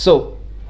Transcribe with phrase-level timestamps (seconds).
[0.00, 0.12] So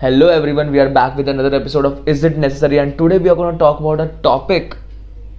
[0.02, 3.28] hello everyone we are back with another episode of is it necessary and today we
[3.28, 4.74] are talk about a topic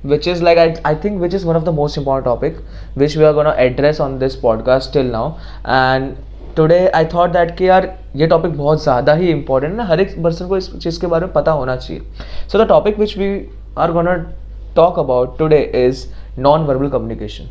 [0.06, 2.58] which is like I I think which is one of the most important topic
[2.98, 5.30] which we are gonna address on this podcast till now
[5.68, 6.14] and
[6.56, 10.02] today I thought that के आर ये topic बहुत ज़्यादा ही important है ना, हर
[10.02, 12.02] एक person को इस चीज़ के बारे में पता होना चाहिए।
[12.52, 14.14] So the topic which we are gonna
[14.76, 16.08] talk about today is
[16.40, 17.44] non verbal communication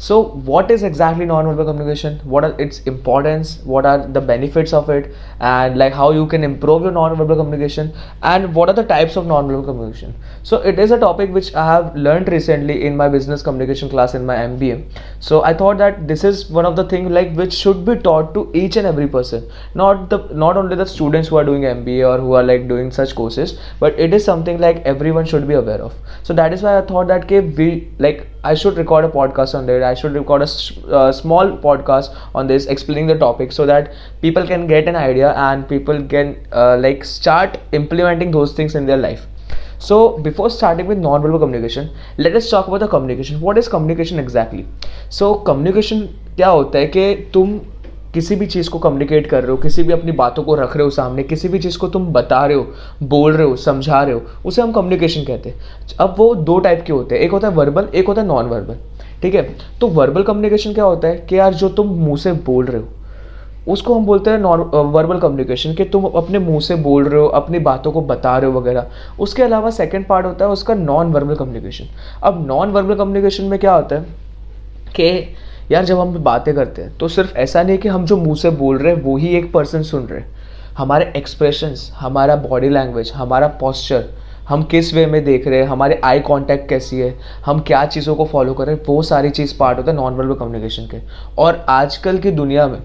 [0.00, 2.20] so what is exactly non-verbal communication?
[2.24, 3.58] What are its importance?
[3.64, 5.14] What are the benefits of it?
[5.40, 7.92] And like how you can improve your non-verbal communication?
[8.22, 10.14] And what are the types of non-verbal communication?
[10.42, 14.14] So it is a topic which i have learned recently in my business communication class
[14.14, 14.76] in my mba
[15.28, 18.32] so i thought that this is one of the things like which should be taught
[18.34, 19.46] to each and every person.
[19.74, 22.90] Not the not only the students who are doing mba or who are like doing
[22.90, 25.94] such courses but it is something like everyone should be aware of.
[26.22, 29.54] So that is why i thought that okay, we like I should record a podcast
[29.54, 29.82] on it.
[29.90, 33.90] I should record a small podcast on this explaining the topic so that
[34.22, 36.34] people can get an idea and people can
[36.82, 39.26] like start implementing those things in their life
[39.80, 41.88] so before starting with non verbal communication
[42.36, 44.64] let's talk about the communication what is communication exactly
[45.10, 46.00] so communication
[46.36, 47.60] क्या होता है कि तुम
[48.14, 50.84] किसी भी चीज़ को communicate कर रहे हो, किसी भी अपनी बातों को रख रहे
[50.84, 52.66] हो सामने, किसी भी चीज़ को तुम बता रहे हो,
[53.02, 55.56] बोल रहे हो, समझा रहे हो, उसे हम कम्युनिकेशन कहते हैं।
[56.00, 58.46] अब वो दो टाइप के होते हैं। एक होता है वर्बल एक होता है नॉन
[58.46, 58.76] वर्बल
[59.22, 59.42] ठीक है?
[59.80, 61.16] तो वर्बल कम्युनिकेशन क्या होता है?
[61.18, 62.88] कि यार, जो तुम मुँह से बोल रहे हो,
[63.68, 64.38] उसको हम बोलते हैं
[64.92, 68.50] वर्बल कम्युनिकेशन कि तुम अपने मुँह से बोल रहे हो, अपनी बातों को बता रहे
[68.50, 68.86] हो वगैरह।
[69.20, 71.84] उसके अलावा सेकेंड पार्ट होता है उसका नॉन वर्बल कम्युनिकेशन
[72.22, 74.02] अब नॉन वर्बल कम्युनिकेशन में क्या होता है?
[74.96, 75.34] कि
[75.72, 78.50] यार, जब हम बातें करते हैं तो सिर्फ़ ऐसा नहीं कि हम जो मुँह से
[78.50, 80.28] बोल रहे हैं, वो ही एक पर्सन सुन रहे हैं।
[80.78, 84.04] हमारे एक्सप्रेशंस हमारा बॉडी लैंग्वेज हमारा पॉस्चर
[84.50, 88.14] हम किस वे में देख रहे हैं हमारे आई कांटेक्ट कैसी है हम क्या चीज़ों
[88.14, 90.98] को फॉलो कर रहे हैं वो सारी चीज़ पार्ट होता है नॉन वर्बल कम्युनिकेशन के।
[91.42, 92.78] और आजकल की दुनिया में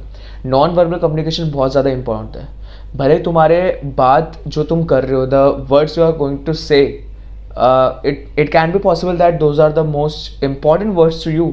[0.45, 3.57] नॉन वर्बल कम्युनिकेशन बहुत ज़्यादा इंपॉर्टेंट है। भले तुम्हारे
[3.97, 6.84] बात जो तुम कर रहे हो the words you are going to say
[7.57, 11.45] it can be possible that those are the most important words to you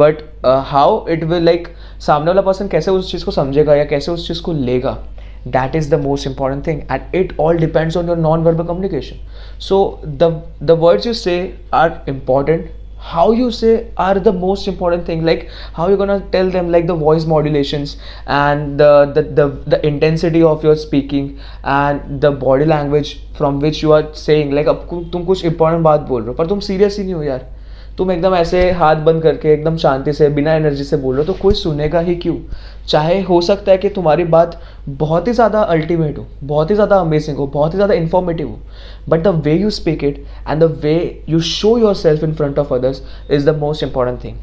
[0.00, 1.68] but uh, how it will like
[2.06, 4.96] सामने वाला पर्सन कैसे उस चीज़ को समझेगा या कैसे उस चीज़ को लेगा
[5.46, 9.18] that is the most important thing and it all depends on your non verbal communication
[9.59, 12.69] so the the words you say are important
[13.03, 16.85] how you say are the most important thing like how you're gonna tell them like
[16.87, 22.65] the voice modulations and the the the, the intensity of your speaking and the body
[22.65, 26.33] language from which you are saying like अब तुम कुछ important बात बोल रहे हो
[26.33, 27.47] पर तुम serious ही नहीं हो यार
[27.98, 31.32] तुम एकदम ऐसे हाथ बंद करके एकदम शांति से बिना एनर्जी से बोल रहे हो
[31.32, 32.36] तो कोई सुनेगा ही क्यों?
[32.88, 36.96] चाहे हो सकता है कि तुम्हारी बात बहुत ही ज़्यादा अल्टीमेट हो बहुत ही ज़्यादा
[36.96, 38.58] अमेजिंग हो बहुत ही ज़्यादा इन्फॉर्मेटिव हो
[39.08, 42.74] but the way you speak it and the way you show yourself in front of
[42.74, 44.36] others is the most important thing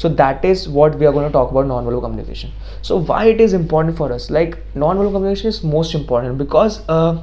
[0.00, 2.50] so that is what we are going to talk about non-verbal communication.
[2.88, 4.30] So why it is important for us?
[4.30, 7.16] Like non-verbal communication is most important because uh,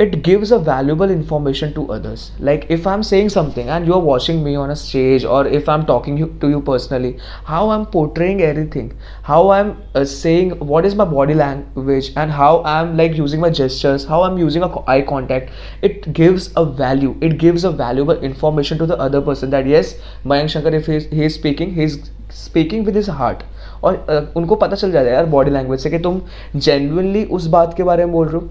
[0.00, 4.44] it gives a valuable information to others like if i'm saying something and you're watching
[4.44, 8.92] me on a stage or if i'm talking to you personally how i'm portraying everything
[9.22, 13.48] how i'm uh, saying what is my body language and how i'm like using my
[13.48, 15.50] gestures how i'm using a eye contact
[15.80, 19.94] it gives a value it gives a valuable information to the other person that yes
[20.26, 23.44] mayank shankar if he's, he is speaking he's speaking with his heart
[23.84, 26.20] और uh, उनको पता चल जाता है यार body language से कि तुम
[26.56, 28.48] जेन्युइनली उस बात के बारे में बोल रहे हो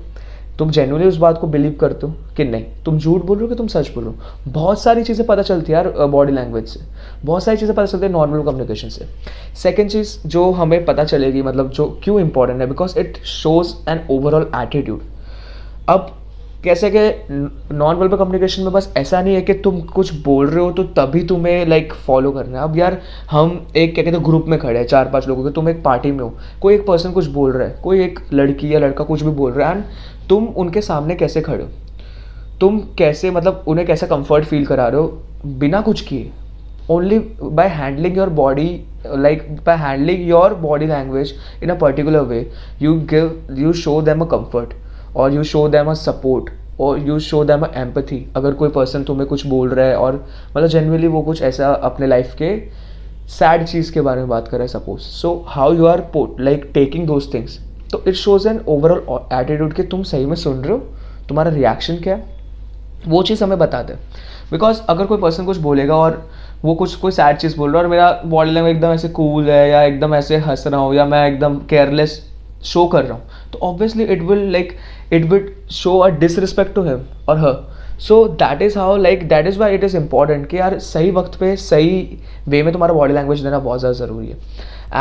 [0.60, 2.64] तुम जेनुअली उस बात को बिलीव करते हो कि नहीं?
[2.84, 4.52] तुम झूठ बोल रहे हो कि तुम सच बोल रहे हो?
[4.52, 6.80] बहुत सारी चीज़ें पता चलती है यार बॉडी लैंग्वेज से।
[7.24, 9.06] बहुत सारी चीज़ें पता चलती है नॉर्मल कम्युनिकेशन से।
[9.62, 14.06] सेकेंड चीज़ जो हमें पता चलेगी मतलब जो क्यों इंपॉर्टेंट है because it shows an
[14.10, 15.02] overall attitude
[15.88, 16.16] अब
[16.64, 17.00] कैसे कि
[17.74, 20.82] नॉन वर्बल कम्युनिकेशन में बस ऐसा नहीं है कि तुम कुछ बोल रहे हो तो
[20.96, 23.00] तभी तुम्हें लाइक फॉलो करना है। अब यार,
[23.30, 25.82] हम एक, क्या कहते हैं ग्रुप में खड़े हैं चार पाँच लोगों के, तुम एक
[25.84, 26.32] पार्टी में हो।
[26.62, 29.52] कोई एक पर्सन कुछ बोल रहा है, कोई एक लड़की या लड़का कुछ भी बोल
[29.52, 31.68] रहा है एंड तुम उनके सामने कैसे खड़े हो?
[32.60, 35.06] तुम कैसे मतलब उन्हें कैसे कंफर्ट फील करा रहे हो?
[35.46, 36.30] बिना कुछ किए।
[36.90, 38.68] Only by handling your body
[39.06, 42.46] like by handling your body language in a particular way
[42.82, 44.74] you give you show them a comfort
[45.16, 49.04] और you show them a support और you show them a empathy अगर कोई person
[49.04, 50.14] तुम्हें कुछ बोल रहा है और
[50.56, 52.54] मतलब जनरली वो कुछ ऐसा अपने लाइफ के
[53.28, 56.40] सैड चीज़ के बारे में बात कर रहा है suppose so how you are put
[56.40, 57.58] like taking those things
[57.92, 60.78] तो it shows an overall attitude कि तुम सही में सुन रहे हो,
[61.28, 62.24] तुम्हारा रिएक्शन क्या है?
[63.08, 63.94] वो चीज़ हमें बता दे.
[64.52, 66.22] बिकॉज़ अगर कोई पर्सन कुछ बोलेगा और
[66.64, 69.50] वो कुछ, कोई सैड चीज़ बोल रहा है और मेरा बॉडी लैंग्वेज एकदम ऐसे कूल
[69.50, 72.20] है या एकदम ऐसे हंस रहा हूँ या मैं एकदम केयरलेस
[72.64, 74.76] शो कर रहा हूँ तो obviously it will like
[75.12, 79.46] it will show a disrespect to him और her so that is how like that
[79.46, 82.18] is why it is important कि यार सही वक्त पे, सही
[82.48, 84.36] वे में तुम्हारा बॉडी लैंग्वेज देना बहुत ज़्यादा ज़रूरी है।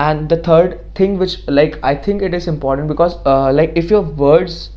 [0.10, 3.14] And the third thing which like I think it is important because
[3.56, 4.70] like if your words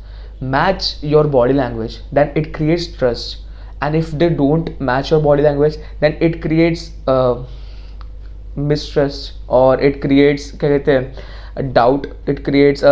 [0.43, 5.43] match your body language then it creates trust and if they don't match your body
[5.43, 6.89] language then it creates
[8.57, 12.83] mistrust or it creates, क्या कहते हैं doubt it creates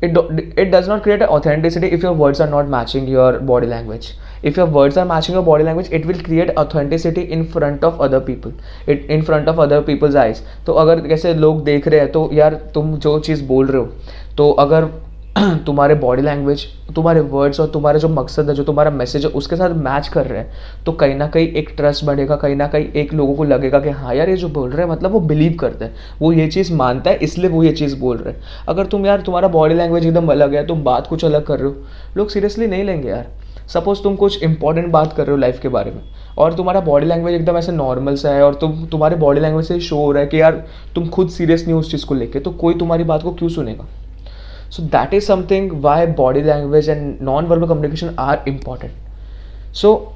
[0.00, 3.38] it, do, it does not create an authenticity if your words are not matching your
[3.40, 7.44] body language if your words are matching your body language it will create authenticity in
[7.44, 8.52] front of other people
[8.86, 12.28] it in front of other people's eyes तो अगर जैसे लोग देख रहे हैं तो
[12.32, 13.88] यार तुम जो चीज़ बोल रहे हो
[14.36, 14.90] तो अगर
[15.66, 16.64] तुम्हारे बॉडी लैंग्वेज
[16.94, 20.26] तुम्हारे वर्ड्स और तुम्हारे जो मकसद है, जो तुम्हारा मैसेज है, उसके साथ मैच कर
[20.26, 20.50] रहे हैं।
[20.86, 23.88] तो कहीं ना कहीं एक ट्रस्ट बढ़ेगा, कहीं ना कहीं एक लोगों को लगेगा कि
[23.88, 26.72] हाँ यार, ये जो बोल रहे हैं मतलब वो बिलीव करते हैं। वो ये चीज़
[26.74, 30.06] मानता है, इसलिए वो ये चीज़ बोल रहे हैं। अगर तुम यार, तुम्हारा बॉडी लैंग्वेज
[30.06, 31.76] एकदम अलग है, तुम बात कुछ अलग कर रहे हो।
[32.16, 33.26] लोग सीरियसली नहीं लेंगे यार।
[33.74, 36.02] सपोज़ तुम कुछ इंपॉर्टेंट बात कर रहे हो लाइफ के बारे में,
[36.38, 39.80] और तुम्हारा बॉडी लैंग्वेज एकदम ऐसे नॉर्मल सा है, और तुम, तुम्हारे बॉडी लैंग्वेज से
[39.80, 40.64] शो हो रहा है कि यार,
[40.94, 43.48] तुम खुद सीरियस नहीं हो उस चीज़ को लेके तो कोई तुम्हारी बात को क्यों
[43.48, 43.86] सुनेगा?
[44.69, 48.91] so that is something why body language and non-verbal communication are important
[49.71, 50.13] so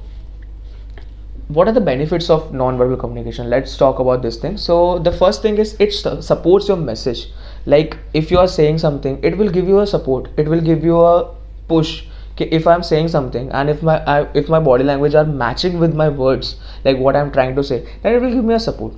[1.48, 5.42] what are the benefits of non-verbal communication let's talk about this thing so the first
[5.42, 7.28] thing is it supports your message
[7.66, 10.84] like if you are saying something it will give you a support it will give
[10.84, 11.34] you a
[11.68, 12.04] push
[12.38, 15.94] if i'm saying something and if my I, if my body language are matching with
[15.94, 18.94] my words like what i'm trying to say then it will give me a support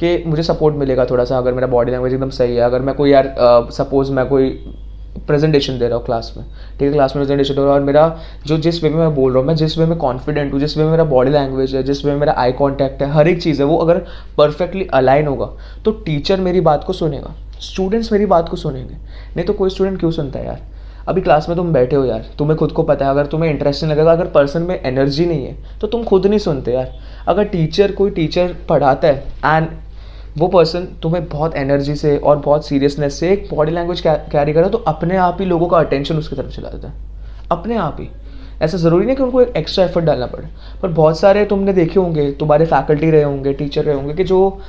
[0.00, 2.94] कि मुझे support मिलेगा थोड़ा सा अगर मेरा body language एकदम सही है अगर मैं
[2.94, 3.34] कोई यार
[3.78, 4.48] सपोज मैं कोई
[5.17, 7.85] प्रेजेंटेशन दे रहा हूँ क्लास में। ठीक है क्लास में प्रेजेंटेशन दे रहा हूँ और
[7.85, 10.59] मेरा जो जिस वे में मैं बोल रहा हूँ, मैं जिस वे में कॉन्फिडेंट हूँ,
[10.59, 13.27] जिस वे में मेरा बॉडी लैंग्वेज है, जिस वे में मेरा आई कॉन्टैक्ट है, हर
[13.27, 14.05] एक चीज़ है, वो अगर
[14.37, 15.49] परफेक्टली अलाइन होगा
[15.85, 18.95] तो टीचर मेरी बात को सुनेगा स्टूडेंट्स मेरी बात को सुनेंगे।
[19.35, 20.61] नहीं तो कोई स्टूडेंट क्यों सुनता है यार?
[21.07, 23.83] अभी क्लास में तुम बैठे हो यार, तुम्हें खुद को पता है, अगर तुम्हें इंटरेस्ट
[23.83, 26.93] नहीं लगेगा, अगर पर्सन में एनर्जी नहीं है तो तुम खुद नहीं सुनते यार।
[27.27, 29.67] अगर टीचर कोई टीचर पढ़ाता है एंड
[30.37, 34.69] वो पर्सन तुम्हें बहुत एनर्जी से और बहुत सीरियसनेस से एक बॉडी लैंग्वेज कैरी करे
[34.69, 36.93] तो अपने आप ही लोगों का अटेंशन उसकी तरफ़ चला जाता है।
[37.51, 38.09] अपने आप ही।
[38.61, 40.47] ऐसा ज़रूरी नहीं कि उनको एक एक्स्ट्रा एफर्ट डालना पड़े।
[40.81, 44.59] पर बहुत सारे तुमने देखे होंगे, तुम्हारे फैकल्टी रहे होंगे टीचर रहे होंगे, कि जो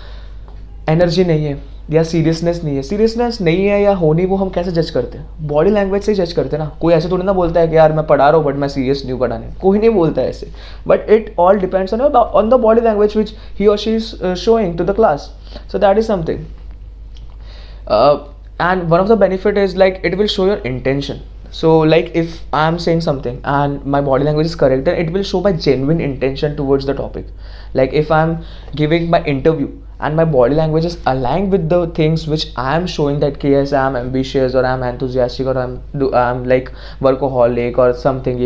[0.88, 1.54] एनर्जी नहीं है
[1.90, 5.26] या सीरियसनेस नहीं है। सीरियसनेस नहीं है या होनी वो हम कैसे जज करते हैं?
[5.48, 7.76] बॉडी लैंग्वेज से ही जज करते हैं ना। कोई ऐसे थोड़ी ना बोलता है कि
[7.76, 10.28] यार, मैं पढ़ा रहा हूँ बट मैं सीरियस नहीं हूँ पढ़ाने कोई नहीं बोलता है
[10.28, 10.50] ऐसे।
[10.88, 14.76] But it all depends on on the body language which he और she is showing
[14.78, 15.30] to the class
[15.72, 16.38] so that is something
[18.60, 21.20] and one of the benefit is like it will show your intention
[21.52, 25.22] so like if I am saying something and my body language is correct it will
[25.22, 27.26] show my genuine intention towards the topic
[27.76, 28.36] like if I am
[28.76, 29.68] giving my interview
[29.98, 33.72] and my body language is aligned with the things which i am showing that yes
[33.72, 36.70] i am ambitious or i'm enthusiastic or i'm do, i'm like
[37.00, 38.38] workaholic or something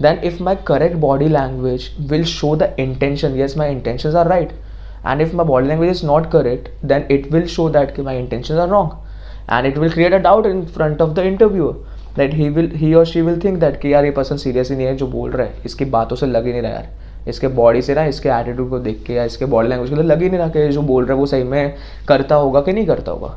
[0.00, 4.52] then if my correct body language will show the intention yes my intentions are right
[5.04, 8.58] and if my body language is not correct then it will show that my intentions
[8.58, 8.96] are wrong
[9.48, 11.74] and it will create a doubt in front of the interviewer
[12.14, 14.76] that he will he or she will think that कि यार ये person serious ही
[14.76, 16.88] नहीं है जो बोल रहा है इसकी बातों से लग ही नहीं रहा यार
[17.28, 20.22] इसके बॉडी से ना, इसके एटीट्यूड को देख के या इसके बॉडी लैंग्वेज को लग
[20.22, 21.74] ही नहीं रहा कि जो बोल रहा है वो सही में
[22.08, 23.34] करता होगा कि नहीं करता होगा।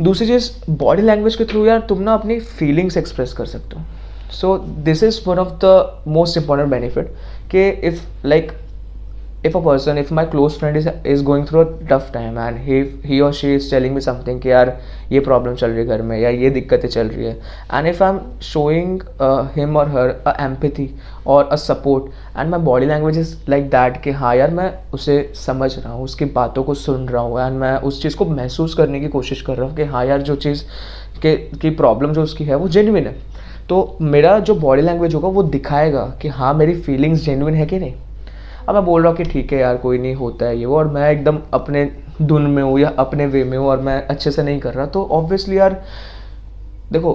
[0.00, 3.82] दूसरी चीज़ बॉडी लैंग्वेज के थ्रू यार तुम ना अपनी फीलिंग्स एक्सप्रेस कर सकते हो।
[4.32, 7.14] So this is one of the most important benefit
[7.50, 8.52] कि if like
[9.54, 12.78] a person, if my close friend is is going through a tough time and he
[13.10, 14.76] he or she is telling me something कि यार
[15.12, 17.32] ये problem चल रही है घर में या ये दिक्कतें चल रही है।
[17.74, 19.00] And if I am showing
[19.56, 20.88] him और हर अ एम्पैथी
[21.26, 25.20] और a support and my body language is like that कि हाँ यार मैं उसे
[25.36, 28.74] समझ रहा हूँ, उसकी बातों को सुन रहा हूँ एंड मैं उस चीज़ को महसूस
[28.74, 30.62] करने की कोशिश कर रहा हूँ कि हाँ यार जो चीज़
[31.22, 33.16] के, की प्रॉब्लम जो उसकी है वो जेन्यून है।
[33.68, 37.78] तो मेरा जो बॉडी लैंग्वेज होगा वो दिखाएगा कि हाँ मेरी फीलिंग्स जेन्यून है कि
[37.78, 37.94] नहीं।
[38.68, 40.76] अब मैं बोल रहा हूँ कि ठीक है यार कोई नहीं होता है ये वो।
[40.78, 41.84] और मैं एकदम अपने
[42.22, 44.86] धुन में हूँ या अपने वे में हूँ और मैं अच्छे से नहीं कर रहा।
[44.86, 45.82] तो ऑब्वियसली यार
[46.92, 47.12] देखो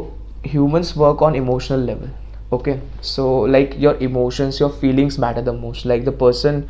[0.48, 2.10] humans work on emotional level
[2.54, 6.64] okay so like your emotions your feelings matter the most like the person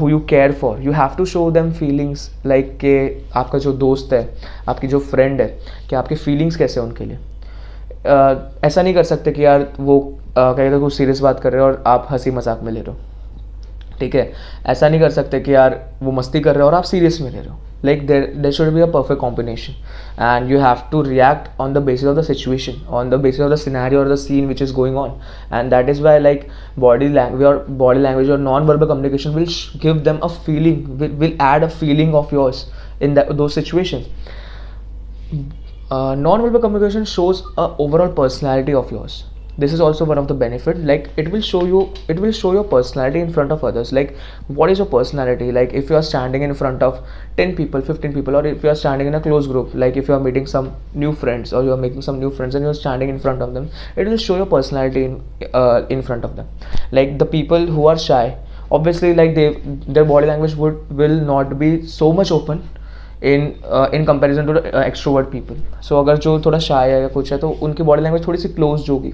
[0.00, 2.96] who you care for you have to show them feelings like के
[3.38, 4.28] आपका जो दोस्त है
[4.68, 5.46] आपकी जो फ्रेंड है
[5.90, 7.18] कि आपकी फीलिंग्स कैसे हैं उनके लिए?
[8.04, 11.60] Uh, ऐसा नहीं कर सकते कि यार वो uh, कहते कुछ सीरियस बात कर रहे
[11.60, 13.13] हो और आप हँसी मज़ाक में ले रहे हो।
[14.04, 14.32] ठीक है?
[14.66, 17.30] ऐसा नहीं कर सकते कि यार वो मस्ती कर रहे हो और आप सीरियस में
[17.30, 19.72] ले रहे हो। Like there there should be a perfect combination
[20.20, 23.52] and you have to react on the basis of the situation on the basis of
[23.52, 25.10] the scenario और the scene which is going on
[25.52, 26.46] and that is why like
[26.78, 29.48] body language और body language और non verbal communication will
[29.82, 32.66] give them a feeling will add a feeling of yours
[33.02, 34.04] in those situation
[35.92, 39.22] non verbal communication shows a overall personality of yours.
[39.56, 40.78] This is also one of the benefit.
[40.78, 43.92] Like it will show you it will show your personality in front of others.
[43.92, 44.16] Like
[44.48, 45.52] what is your personality?
[45.52, 47.00] Like if you are standing in front of
[47.36, 50.08] 10 people 15 people or if you are standing in a close group like if
[50.08, 52.74] you are meeting some new friends or you are making some new friends and you're
[52.74, 56.36] standing in front of them it will show your personality in uh, in front of
[56.36, 56.48] them.
[56.90, 58.36] Like the people who are shy
[58.70, 59.48] obviously like they
[59.98, 62.68] their body language would will not be so much open
[63.24, 63.42] in
[63.94, 67.50] in comparison to extrovert people so अगर जो थोड़ा shy है या कुछ है तो
[67.62, 69.12] उनकी body language थोड़ी सी क्लोज होगी।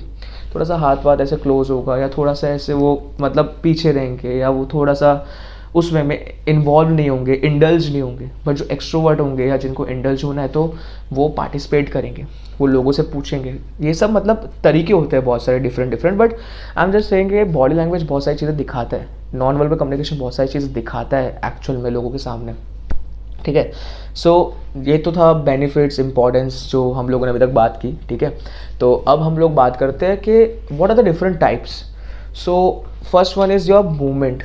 [0.54, 2.90] थोड़ा सा हाथ वाथ ऐसे क्लोज होगा, या थोड़ा सा ऐसे वो
[3.20, 5.26] मतलब पीछे रहेंगे, या वो थोड़ा सा
[5.74, 9.86] उस वे में इन्वॉल्व नहीं होंगे इंडल्ज नहीं होंगे। बट जो एक्सट्रोवर्ट होंगे, या जिनको
[9.86, 10.64] इंडल्ज होना है तो
[11.12, 12.26] वो पार्टिसिपेट करेंगे,
[12.60, 16.34] वो लोगों से पूछेंगे। ये सब मतलब तरीके होते हैं बहुत सारे different different but
[16.76, 20.34] I am just saying body language बहुत सारी चीज़ें दिखाता है। नॉन वर्बल कम्युनिकेशन बहुत
[20.34, 22.54] सारी चीज़ें दिखाता है एक्चुअल में लोगों के सामने।
[23.44, 23.70] ठीक है?
[24.14, 24.32] सो
[24.76, 28.30] ये तो था बेनिफिट्स इंपॉर्टेंस जो हम लोगों ने अभी तक बात की, ठीक है?
[28.80, 30.42] तो अब हम लोग बात करते हैं कि
[30.72, 31.70] what are the different types
[32.44, 34.42] so first one is your movement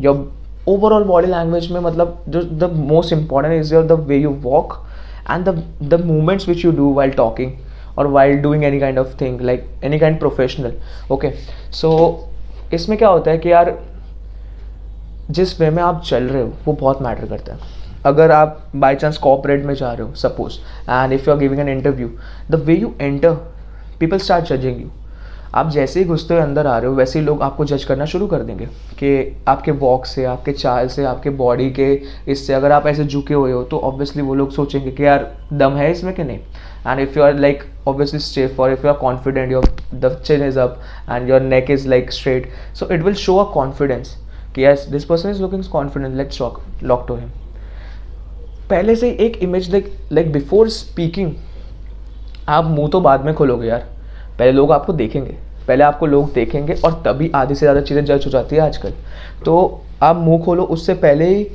[0.00, 0.32] your
[0.68, 4.72] overall body language में मतलब जो the most important is your the way you walk
[5.30, 7.52] and the the movements which you do while talking
[7.98, 10.72] और while doing any kind of thing like any kind professional
[11.10, 11.30] okay
[11.72, 11.90] so
[12.74, 13.78] इसमें क्या होता है कि यार,
[15.30, 17.58] जिस वे में आप चल रहे हो, वो बहुत मैटर करता है।
[18.06, 20.58] अगर आप बाई चांस कॉपरेट में जा रहे हो suppose
[20.90, 22.10] and if you are giving an interview
[22.50, 23.34] the way you enter
[24.00, 24.90] people start judging you
[25.54, 28.04] आप जैसे ही घुसते हुए अंदर आ रहे हो, वैसे ही लोग आपको जज करना
[28.04, 28.66] शुरू कर देंगे
[28.98, 31.92] कि आपके वॉक से, आपके चाल से, आपके बॉडी के
[32.32, 35.76] इससे, अगर आप ऐसे झुके हुए हो तो ऑब्वियसली वो लोग सोचेंगे कि यार, दम
[35.76, 36.38] है इसमें कि नहीं?
[36.86, 39.64] And if you are like obviously stiff और if you are confident your
[39.94, 40.78] the chin is up
[41.10, 44.16] and your neck is like straight so it will show a confidence
[44.54, 46.42] कि yes this person is looking confident let's
[46.82, 47.30] lock to him
[48.70, 51.32] पहले से एक image like like before speaking
[52.48, 53.86] आप मुँह तो बाद में खोलोगे यार।
[54.38, 55.36] पहले लोग आपको देखेंगे।
[55.68, 58.92] पहले आपको लोग देखेंगे और तभी आधी से ज़्यादा चीज़ें जज हो जाती है आजकल।
[59.44, 61.46] तो आप मुँह खोलो, उससे पहले ही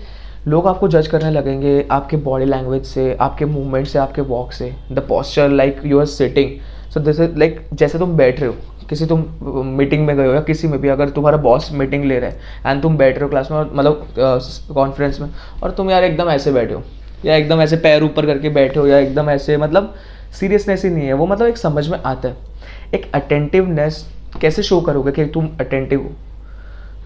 [0.48, 4.74] लोग आपको जज करने लगेंगे आपके बॉडी लैंग्वेज से, आपके मूवमेंट से, आपके वॉक से।
[4.92, 6.60] The posture like you are sitting
[6.94, 8.56] so this is like जैसे तुम बैठ रहे हो,
[8.90, 9.26] किसी तुम
[9.78, 12.40] मीटिंग में गए हो या किसी में भी, अगर तुम्हारा बॉस मीटिंग ले रहा है
[12.66, 14.08] एंड तुम बैठ रहे हो क्लास में मतलब
[14.74, 15.30] कॉन्फ्रेंस में,
[15.64, 16.84] और तुम यार एकदम ऐसे बैठे हो।
[17.26, 19.94] या एकदम ऐसे पैर ऊपर करके बैठे हो या एकदम ऐसे मतलब
[20.40, 22.36] सीरियसनेस ही नहीं है। वो मतलब एक समझ में आता है।
[22.94, 24.06] एक अटेंटिवनेस
[24.42, 26.12] कैसे शो करोगे कि तुम अटेंटिव हो?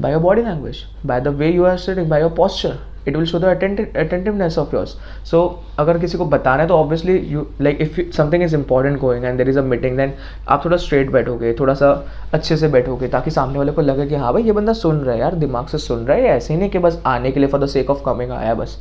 [0.01, 3.25] By your body language by the way you are sitting by your posture it will
[3.25, 4.95] show the attentiveness of yours
[5.25, 5.39] so
[5.79, 9.37] अगर किसी को बताना है तो obviously you like if something is important going and
[9.37, 10.13] there is a meeting then
[10.47, 11.91] आप थोड़ा straight बैठोगे, थोड़ा सा
[12.33, 15.15] अच्छे से बैठोगे, ताकि सामने वाले को लगे कि हाँ भाई, ये बंदा सुन रहा
[15.15, 17.49] है यार, दिमाग से सुन रहा है ऐसे ही नहीं कि बस आने के लिए
[17.49, 18.77] for the sake of coming आया बस।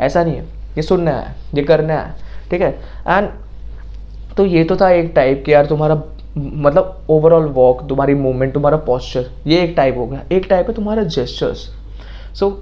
[0.00, 2.14] ऐसा नहीं है। ये सुनना है, ये करना है,
[2.50, 2.70] ठीक है?
[3.08, 3.28] एंड
[4.36, 6.02] तो ये तो था एक टाइप कि यार तुम्हारा
[6.36, 10.74] मतलब ओवरऑल वॉक तुम्हारी मूवमेंट तुम्हारा पॉस्चर ये एक टाइप हो गया। एक टाइप है
[10.74, 11.68] तुम्हारा जेस्चर्स
[12.38, 12.58] सो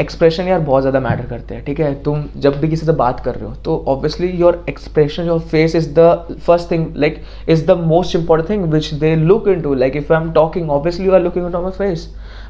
[0.00, 1.92] एक्सप्रेशन यार बहुत ज़्यादा मैटर करते हैं, ठीक है?
[2.02, 5.76] तुम जब भी किसी से बात कर रहे हो तो obviously your expression your face
[5.76, 9.74] is the first thing like is the most important thing which they look in to
[9.74, 12.08] like if I am talking obviously you are looking in to my face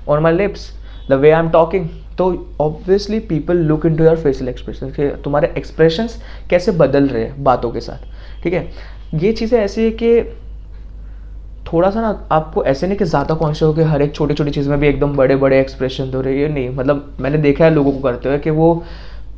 [0.09, 0.71] on my lips
[1.11, 2.27] the way I am talking तो
[2.61, 4.91] obviously people look in to your facial expression
[5.25, 6.21] तुम्हारे expressions
[6.51, 8.69] कैसे बदल रहे हैं बातों के साथ, ठीक है?
[9.15, 10.21] ये चीज़ें ऐसी है कि
[11.67, 14.51] थोड़ा सा ना आपको ऐसे नहीं कि ज़्यादा कॉन्शियस हो कि हर एक छोटी छोटी
[14.51, 17.75] चीज़ में भी एकदम बड़े बड़े एक्सप्रेशन दो रहे, ये नहीं। मतलब मैंने देखा है
[17.75, 18.85] लोगों को करते हुए कि वो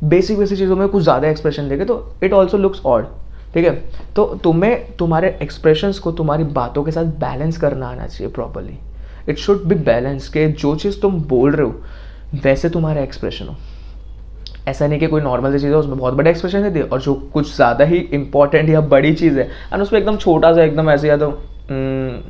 [0.03, 3.05] बेसिक बेसिक चीज़ों में कुछ ज़्यादा एक्सप्रेशन देखे तो इट ऑल्सो लुक्स ऑड
[3.53, 3.71] ठीक है?
[4.15, 8.77] तो तुम्हें, तुम्हारे एक्सप्रेशंस को, तुम्हारी बातों के साथ बैलेंस करना आना चाहिए properly
[9.29, 13.55] it should be balance के जो चीज़ तुम बोल रहे हो वैसे तुम्हारा एक्सप्रेशन हो।
[14.67, 17.13] ऐसा नहीं कि कोई नॉर्मल सी चीज़ है उसमें बहुत बड़ा एक्सप्रेशन है और जो
[17.33, 21.07] कुछ ज़्यादा ही इंपॉर्टेंट या बड़ी चीज़ है एंड उसमें एकदम छोटा सा एकदम ऐसे
[21.07, 21.29] या तो
[21.69, 22.21] हम्म,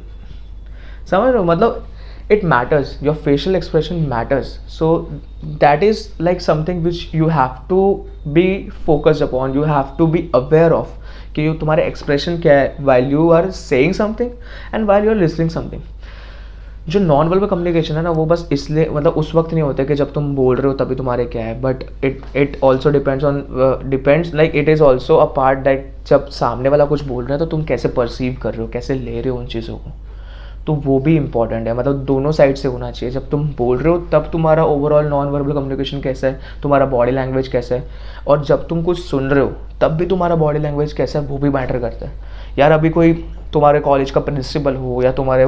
[1.05, 1.43] समझ रहे हो?
[1.43, 1.85] मतलब
[2.31, 4.87] it matters your facial expression matters so
[5.43, 7.81] that is like something which you have to
[8.27, 8.47] be
[8.85, 10.89] focused upon you have to be aware of
[11.35, 14.31] कि तुम्हारे एक्सप्रेशन क्या है while you are saying something
[14.73, 15.81] and while you are listening something
[16.89, 19.95] जो non verbal communication है ना, वो बस इसलिए मतलब उस वक्त नहीं होता कि
[19.95, 23.43] जब तुम बोल रहे हो तभी तुम्हारे क्या है but it it also depends on
[23.85, 27.39] depends like it is also a part that जब सामने वाला कुछ बोल रहा है
[27.39, 29.91] तो तुम कैसे परसीव कर रहे हो, कैसे ले रहे हो उन चीज़ों को?
[30.67, 33.93] तो वो भी इंपॉर्टेंट है मतलब दोनों साइड से होना चाहिए। जब तुम बोल रहे
[33.93, 37.83] हो, तब तुम्हारा ओवरऑल नॉन वर्बल कम्युनिकेशन कैसा है, तुम्हारा बॉडी लैंग्वेज कैसा है,
[38.27, 39.51] और जब तुम कुछ सुन रहे हो,
[39.81, 42.13] तब भी तुम्हारा बॉडी लैंग्वेज कैसा है, वो भी मैटर करता है।
[42.59, 43.13] यार, अभी कोई
[43.53, 45.45] तुम्हारे कॉलेज का प्रिंसिपल हो या तुम्हारे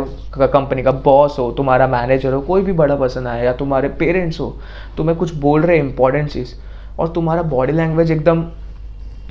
[0.48, 4.40] कंपनी का बॉस हो, तुम्हारा मैनेजर हो, कोई भी बड़ा पर्सन आए या तुम्हारे पेरेंट्स
[4.40, 4.56] हो,
[4.98, 6.54] तुम्हें कुछ बोल रहे इंपॉर्टेंट चीज़
[7.00, 8.42] और तुम्हारा बॉडी लैंग्वेज एकदम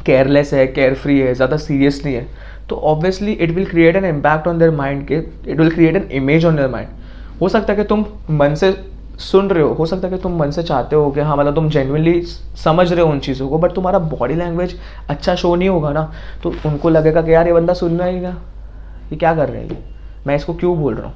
[0.07, 2.27] केयरलेस है केयर फ्री है, ज़्यादा सीरियस नहीं है
[2.69, 5.15] तो obviously it will create an impact on their mind के
[5.51, 6.89] it will create an image on their mind
[7.41, 8.73] हो सकता है कि तुम मन से
[9.21, 11.55] सुन रहे हो हो सकता है कि तुम मन से चाहते हो कि हाँ मतलब
[11.55, 12.21] तुम जेनविनली
[12.65, 14.79] समझ रहे हो उन चीज़ों को बट तुम्हारा बॉडी लैंग्वेज
[15.11, 16.03] अच्छा शो नहीं होगा ना
[16.43, 18.37] तो उनको लगेगा कि यार ये बंदा सुन रहा ही ना
[19.11, 19.79] ये क्या कर रहे हैं ये?
[20.27, 21.15] मैं इसको क्यों बोल रहा हूँ?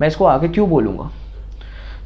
[0.00, 1.10] मैं इसको आगे क्यों बोलूँगा?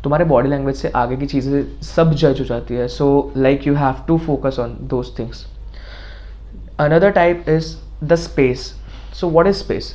[0.05, 3.75] तुम्हारे बॉडी लैंग्वेज से आगे की चीज़ें सब जज हो जाती है। So like you
[3.75, 5.47] have to focus on those things
[6.81, 7.75] another type is
[8.05, 8.73] the space
[9.21, 9.95] so what is space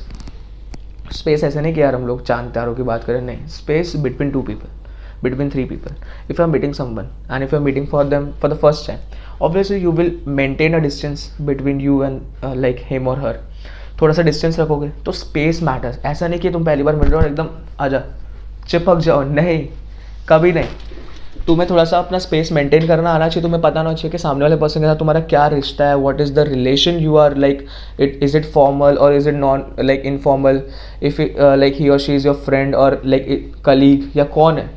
[1.12, 4.30] space ऐसे नहीं कि यार हम लोग चाँद, तारों की बात करें, नहीं। Space between
[4.30, 4.68] two people
[5.22, 5.94] between three people
[6.30, 8.86] if I am meeting someone and if I am meeting for them for the first
[8.86, 8.98] time
[9.42, 13.40] obviously you will maintain a distance between you and like him और her
[14.00, 17.20] थोड़ा सा distance रखोगे तो space matters ऐसा नहीं कि तुम पहली बार मिल रहे
[17.20, 18.02] हो एकदम जा
[18.68, 19.66] चिपक जाओ। नहीं,
[20.28, 24.10] कभी नहीं। तुम्हें थोड़ा सा अपना स्पेस मेंटेन करना आना चाहिए। तुम्हें पता होना चाहिए
[24.12, 27.16] कि सामने वाले पर्सन के साथ तुम्हारा क्या रिश्ता है what is the relation you
[27.16, 27.66] are like
[28.00, 30.62] it is it formal और is it non like informal
[31.02, 31.20] if
[31.58, 34.70] like he और शी इज़ योर फ्रेंड और लाइक कलीग या कौन है?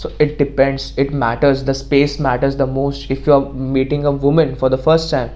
[0.00, 0.84] So, it depends.
[1.02, 1.62] It matters.
[1.68, 3.46] The space matters the most if you are
[3.76, 5.32] meeting a woman for the first time.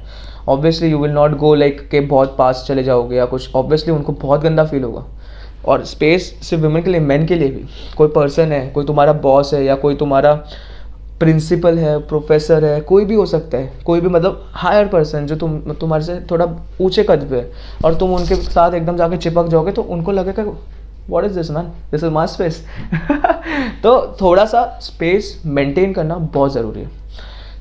[0.49, 4.13] Obviously you will not go like के बहुत पास चले जाओगे या कुछ ऑब्वियसली उनको
[4.13, 5.05] बहुत गंदा फील होगा।
[5.65, 7.65] और स्पेस सिर्फ़ वुमेन के लिए मैन के लिए भी।
[7.97, 10.35] कोई पर्सन है, कोई तुम्हारा बॉस है या कोई तुम्हारा
[11.21, 15.37] प्रिंसिपल है प्रोफेसर है, कोई भी हो सकता है। कोई भी मतलब हायर पर्सन जो
[15.37, 16.47] तुम, तुम्हारे से थोड़ा
[16.81, 17.51] ऊँचे कद पे है।
[17.85, 20.45] और तुम उनके साथ एकदम जाके चिपक जाओगे तो उनको लगेगा
[21.11, 22.65] what is this man this is my space
[23.83, 26.91] तो थोड़ा सा स्पेस मेंटेन करना बहुत ज़रूरी है।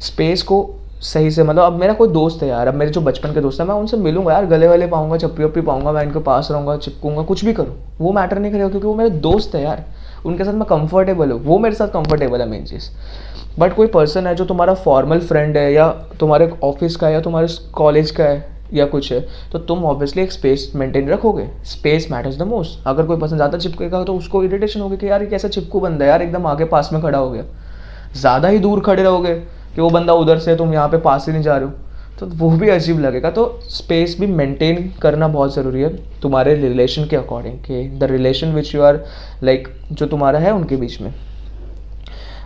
[0.01, 0.63] स्पेस को
[1.01, 3.59] सही से मतलब अब मेरा कोई दोस्त है यार, अब मेरे जो बचपन के दोस्त
[3.61, 6.75] हैं, मैं उनसे मिलूँगा यार, गले वाले पाऊँगा, चप्पी वप्पी पाऊँगा, मैं इनके पास रहूँगा,
[6.77, 9.83] चिपकूँगा, कुछ भी करूँ, वो मैटर नहीं करेगा क्योंकि वो मेरे दोस्त है यार,
[10.25, 12.89] उनके साथ मैं कंफर्टेबल हूँ, वो मेरे साथ कंफर्टेबल है मेन चीज़।
[13.59, 15.87] बट कोई पर्सन है जो तुम्हारा फॉर्मल फ्रेंड है, या
[16.19, 19.19] तुम्हारे ऑफ़िस का है, या तुम्हारे कॉलेज का है, या कुछ है
[19.51, 23.57] तो तुम ऑब्वियसली एक स्पेस मेंटेन रखोगे स्पेस मैटर्स द मोस्ट अगर कोई पर्सन ज़्यादा
[23.57, 26.89] चिपकेगा तो उसको इरिटेशन होगी कि यार कैसा चिपकू बंदा है, यार एकदम आगे पास
[26.93, 27.43] में खड़ा हो गया,
[28.15, 29.33] ज़्यादा ही दूर खड़े रहोगे।
[29.75, 31.73] कि वो बंदा उधर से तुम यहाँ पे पास ही नहीं जा रहे हो।
[32.19, 35.89] तो वो भी अजीब लगेगा। तो स्पेस भी मेंटेन करना बहुत ज़रूरी है
[36.21, 39.03] तुम्हारे रिलेशन के अकॉर्डिंग कि। The relation which you are
[39.43, 41.13] like जो तुम्हारा है उनके बीच में।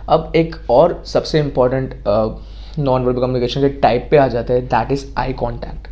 [0.08, 1.94] अब एक और सबसे इंपॉर्टेंट
[2.78, 5.88] नॉन वर्बल कम्युनिकेशन के टाइप पे आ जाता है। दैट इज़ आई कॉन्टैक्ट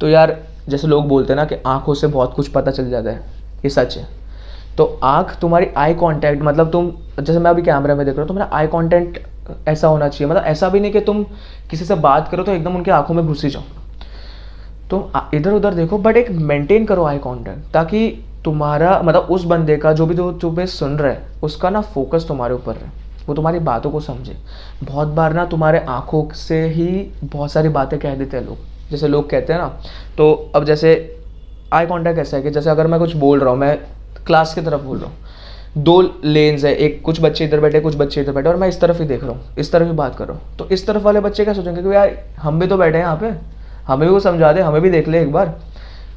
[0.00, 0.36] तो यार,
[0.68, 3.20] जैसे लोग बोलते हैं ना कि आँखों से बहुत कुछ पता चल जाता है।
[3.64, 4.06] ये सच है।
[4.76, 8.28] तो आँख तुम्हारी आई कांटेक्ट मतलब तुम, जैसे मैं अभी कैमरे में देख रहा हूँ,
[8.28, 9.18] तुम्हारा आई कांटेक्ट
[9.68, 11.22] ऐसा होना चाहिए। मतलब ऐसा भी नहीं कि तुम
[11.70, 13.62] किसी से बात करो तो एकदम उनकी आँखों में घुसी जाओ।
[14.90, 18.08] तुम इधर उधर देखो बट एक मेंटेन करो आई कांटेक्ट ताकि
[18.44, 22.24] तुम्हारा मतलब उस बंदे का जो भी जो तुम्हें सुन रहा है, उसका ना फोकस
[22.28, 24.36] तुम्हारे ऊपर रहे। वो तुम्हारी बातों को समझे।
[24.82, 26.88] बहुत बार ना तुम्हारे आँखों से ही
[27.24, 28.58] बहुत सारी बातें कह देते हैं लोग।
[28.90, 29.68] जैसे लोग कहते हैं ना
[30.18, 30.94] तो अब जैसे
[31.72, 33.76] आई कॉन्टैक्ट ऐसा है कि जैसे अगर मैं कुछ बोल रहा हूँ, मैं
[34.26, 35.16] क्लास की तरफ़ बोल रहा हूँ
[35.78, 38.80] दो लेंस है, एक कुछ बच्चे इधर बैठे, कुछ बच्चे इधर बैठे, और मैं इस
[38.80, 41.02] तरफ़ ही देख रहा हूँ, इस तरफ़ ही बात कर रहा हूँ। तो इस तरफ़
[41.02, 43.32] वाले बच्चे क्या सोचेंगे कि यार, हम भी तो बैठे हैं यहाँ पे,
[43.86, 45.54] हमें भी वो समझा दे, हमें भी देख ले एक बार।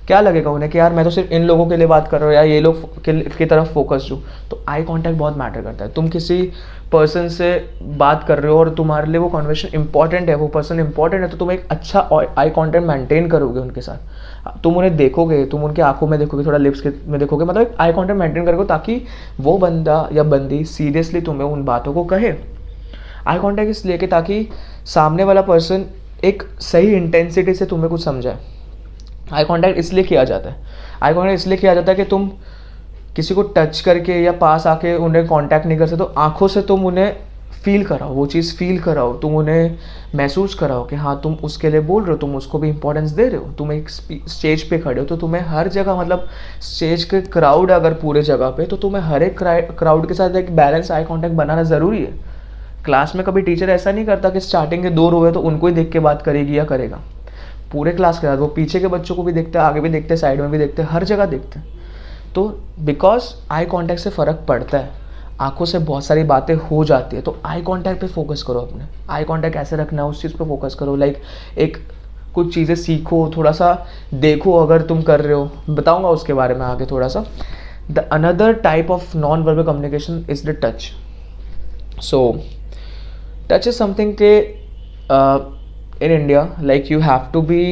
[0.07, 2.27] क्या लगेगा उन्हें कि यार मैं तो सिर्फ़ इन लोगों के लिए बात कर रहा
[2.27, 5.91] हूँ, या ये लोग की तरफ़ फोकस हूँ तो आई कॉन्टैक्ट बहुत मैटर करता है।
[5.93, 6.41] तुम किसी
[6.91, 7.47] पर्सन से
[7.97, 11.29] बात कर रहे हो और तुम्हारे लिए वो कॉन्वर्सेशन इंपॉर्टेंट है, वो पर्सन इंपॉर्टेंट है
[11.29, 15.81] तो तुम एक अच्छा आई कॉन्टेंट मेंटेन करोगे उनके साथ। तुम उन्हें देखोगे, तुम उनकी
[15.81, 19.01] आँखों में देखोगे, थोड़ा लिप्स के में देखोगे मतलब आई कॉन्टेंट मेंटेन करोगे ताकि
[19.39, 22.33] वो बंदा या बंदी सीरियसली तुम्हें उन बातों को कहे।
[23.27, 24.47] आई कॉन्टैक्ट इसलिए कि ताकि
[24.85, 25.85] सामने वाला पर्सन
[26.23, 28.37] एक सही इंटेंसिटी से तुम्हें कुछ समझाए।
[29.33, 30.55] आई कॉन्टैक्ट इसलिए किया जाता है।
[31.03, 32.29] आई कॉन्टैक्ट इसलिए किया जाता है कि तुम
[33.15, 36.61] किसी को टच करके या पास आके उन्हें कांटेक्ट नहीं कर सकते तो आँखों से
[36.63, 37.15] तुम उन्हें
[37.63, 39.77] फील कराओ, वो चीज़ फील कराओ, तुम उन्हें
[40.15, 43.27] महसूस कराओ कि हाँ तुम उसके लिए बोल रहे हो, तुम उसको भी इंपॉर्टेंस दे
[43.27, 46.27] रहे हो। तुम एक स्टेज पे खड़े हो तो तुम्हें हर जगह मतलब
[46.63, 49.41] स्टेज के क्राउड अगर पूरे जगह पे तो तुम्हें हर एक
[49.79, 52.13] क्राउड के साथ एक बैलेंस आई कॉन्टैक्ट बनाना ज़रूरी है।
[52.85, 55.67] क्लास में कभी टीचर ऐसा नहीं करता कि स्टार्टिंग के दो रो है तो उनको
[55.67, 56.99] ही देख के बात करेगी या करेगा।
[57.73, 60.13] पूरे क्लास के साथ, वो पीछे के बच्चों को भी देखते हैं, आगे भी देखते
[60.13, 61.71] हैं साइड में भी देखते हैं, हर जगह देखते हैं।
[62.36, 62.47] तो
[62.81, 64.91] बिकॉज़ आई कॉन्टैक्ट से फ़र्क पड़ता है,
[65.41, 68.86] आँखों से बहुत सारी बातें हो जाती है तो आई कॉन्टैक्ट पे फोकस करो अपने।
[69.09, 71.21] आई कॉन्टैक्ट कैसे रखना है, उस चीज़ पे फोकस करो लाइक
[71.57, 71.77] एक
[72.36, 76.65] कुछ चीज़ें सीखो, थोड़ा सा देखो अगर तुम कर रहे हो, बताऊँगा उसके बारे में
[76.65, 77.25] आगे थोड़ा सा।
[77.91, 80.91] The another type of non verbal communication is the touch
[82.01, 82.19] so
[83.49, 84.39] touch is something के
[86.03, 87.63] in India like you have to be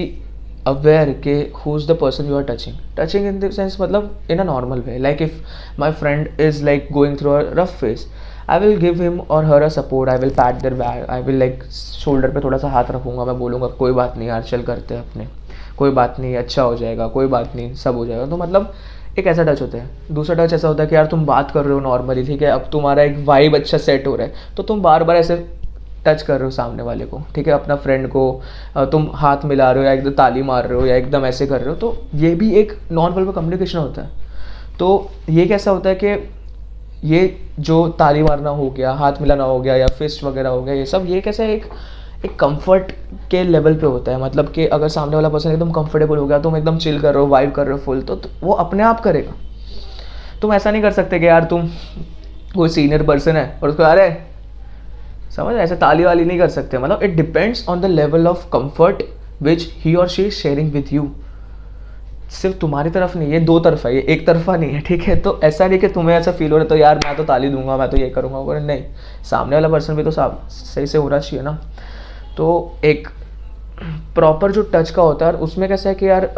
[0.66, 4.40] aware के who is the person you are touching touching in the sense मतलब in
[4.40, 5.40] a normal way like if
[5.80, 8.08] my friend is like going through a rough phase
[8.50, 11.40] I will give him और her a support I will pat their back I will
[11.40, 14.94] like shoulder पे थोड़ा सा हाथ रखूँगा, मैं बोलूँगा, कोई बात नहीं यार, चल करते
[14.94, 15.28] हैं अपने।
[15.78, 18.74] कोई बात नहीं अच्छा हो जाएगा, कोई बात नहीं, सब हो जाएगा। तो मतलब
[19.20, 21.66] एक ऐसा टच होता है। दूसरा टच ऐसा होता है कि यार, तुम बात कर
[21.66, 22.50] रहे हो नॉर्मली ठीक है?
[22.50, 25.36] अब तुम्हारा एक वाइब अच्छा सेट हो रहा है। तो तुम बार बार ऐसे
[26.06, 27.54] टच कर रहे हो सामने वाले को ठीक है?
[27.54, 28.42] अपना फ्रेंड को
[28.92, 31.62] तुम हाथ मिला रहे हो या एकदम ताली मार रहे हो या एकदम ऐसे कर
[31.62, 34.10] रहे हो तो ये भी एक नॉन वर्बल कम्युनिकेशन होता है।
[34.80, 39.60] तो ये कैसा होता है कि ये जो ताली मारना हो गया हाथ मिलाना हो
[39.60, 41.66] गया या फिस्ट वगैरह हो गया ये सब ये कैसे एक
[42.26, 42.92] एक कंफर्ट
[43.32, 44.22] के लेवल पे होता है?
[44.22, 47.24] मतलब कि अगर सामने वाला पर्सन एकदम कंफर्टेबल हो गया तुम एकदम चिल कर रहे
[47.24, 49.34] हो वाइब कर रहे हो फुल तो, तो वो अपने आप करेगा।
[50.42, 51.70] तुम ऐसा नहीं कर सकते कि यार तुम
[52.56, 54.10] कोई सीनियर पर्सन है और उसको अरे
[55.32, 59.04] समझ ऐसे ताली वाली नहीं कर सकते। मतलब it depends on the level of comfort
[59.42, 61.10] which he और शी शेयरिंग विथ यू
[62.32, 65.16] सिर्फ़ तुम्हारी तरफ़ नहीं है दो तरफा है, ये एक तरफा नहीं है, ठीक है?
[65.16, 67.50] तो ऐसा नहीं कि तुम्हें ऐसा फील हो रहा है तो यार मैं तो ताली
[67.50, 68.84] दूँगा, मैं तो ये करूँगा नहीं।
[69.24, 71.58] सामने वाला पर्सन भी तो सही से हो रहा चाहिए ना।
[72.38, 73.08] तो एक
[74.16, 76.30] प्रॉपर जो टच का होता है उसमें कैसा है कि यार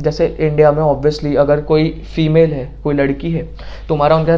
[0.00, 3.42] जैसे इंडिया में ऑब्वियसली अगर कोई फीमेल है, कोई लड़की है,
[3.88, 4.36] तुम्हारा उनका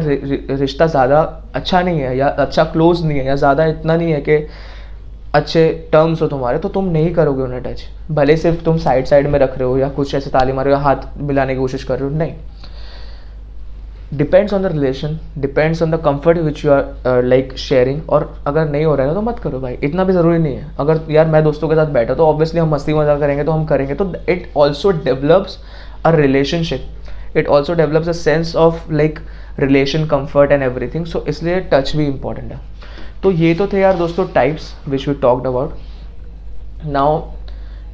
[0.55, 1.21] रिश्ता ज़्यादा
[1.55, 4.47] अच्छा नहीं है, या अच्छा क्लोज नहीं है, या ज़्यादा इतना नहीं है कि
[5.33, 9.27] अच्छे टर्म्स हो तुम्हारे तो तुम नहीं करोगे उन्हें टच भले सिर्फ़ तुम साइड साइड
[9.27, 11.99] में रख रहे हो, या कुछ ऐसे ताली मारे हो हाथ मिलाने की कोशिश कर
[11.99, 12.33] रहे हो, नहीं।
[14.15, 18.69] Depends on the relation depends on the comfort which you are like sharing और अगर
[18.69, 21.27] नहीं हो रहा है तो मत करो भाई, इतना भी ज़रूरी नहीं है। अगर यार
[21.27, 24.11] मैं दोस्तों के साथ बैठा तो ऑब्वियसली हम मस्ती मज़ाक करेंगे तो हम करेंगे। तो
[24.29, 25.57] it also develops
[26.05, 29.19] a relationship it also develops a sense of like
[29.59, 32.59] relation comfort and everything so इसलिए टच भी इंपॉर्टेंट है।
[33.23, 37.21] तो ये तो थे यार दोस्तों types which we talked about now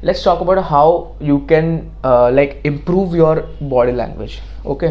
[0.04, 4.88] let's talk about how you can like improve your body language okay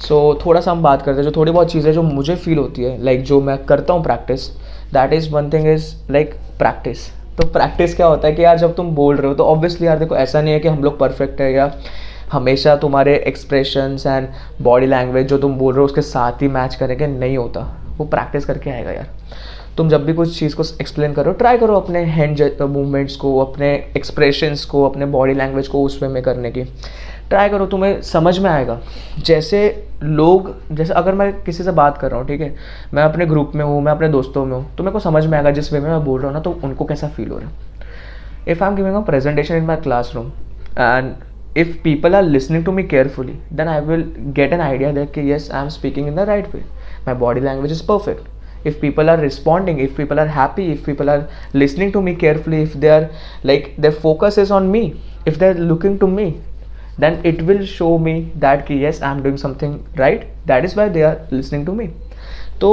[0.00, 2.58] so so, थोड़ा सा हम बात करते हैं जो थोड़ी बहुत चीज़ें जो मुझे फील
[2.58, 4.48] होती है लाइक like, जो मैं करता हूँ practice
[4.92, 7.06] that is one thing is like practice
[7.38, 9.98] तो प्रैक्टिस क्या होता है कि यार जब तुम बोल रहे हो तो ऑब्वियसली यार
[9.98, 11.72] देखो ऐसा नहीं है कि हम लोग परफेक्ट है या
[12.32, 14.28] हमेशा तुम्हारे एक्सप्रेशंस एंड
[14.62, 17.60] बॉडी लैंग्वेज जो तुम बोल रहे हो उसके साथ ही मैच करेंगे नहीं होता।
[17.98, 19.08] वो प्रैक्टिस करके आएगा यार।
[19.76, 23.72] तुम जब भी कुछ चीज़ को एक्सप्लेन करो ट्राई करो अपने हैंड मूवमेंट्स को अपने
[23.96, 26.64] एक्सप्रेशंस को अपने बॉडी लैंग्वेज को उस वे में करने की।
[27.30, 28.78] ट्राई करो, तुम्हें समझ में आएगा।
[29.18, 29.60] जैसे
[30.02, 32.54] लोग, जैसे अगर मैं किसी से बात कर रहा हूँ, ठीक है?
[32.94, 35.36] मैं अपने ग्रुप में हूँ, मैं अपने दोस्तों में हूँ तो मेरे को समझ में
[35.38, 37.48] आएगा जिस वे में मैं बोल रहा हूँ ना तो उनको कैसा फील हो रहा
[37.48, 37.68] है।
[38.48, 39.76] If I am giving a presentation in my
[40.14, 40.26] classroom
[40.78, 41.12] and
[41.58, 44.04] if people are listening to me carefully then I will
[44.36, 46.60] get an idea that कि yes I am speaking in the right way
[47.06, 51.10] my body language is perfect if people are responding if people are happy if people
[51.10, 53.08] are listening to me carefully if they are
[53.44, 54.82] like they focus is on me
[55.28, 56.34] if they are looking to me
[57.02, 60.26] then it will show me that ki, yes i am doing something right.
[60.46, 61.86] That is why they are listening to me.
[62.60, 62.72] तो